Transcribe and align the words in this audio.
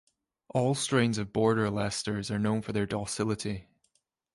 All 0.49 0.73
strains 0.73 1.19
of 1.19 1.31
Border 1.31 1.69
Leicesters 1.69 2.31
are 2.31 2.39
known 2.39 2.63
for 2.63 2.71
their 2.73 2.87
docility. 2.87 3.67